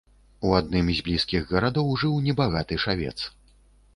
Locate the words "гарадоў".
1.53-1.91